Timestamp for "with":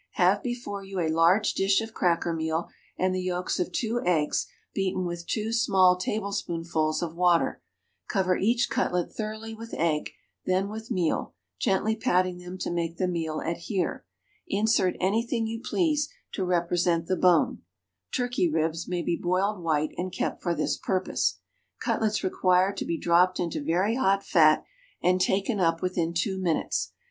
5.05-5.27, 9.53-9.75, 10.69-10.89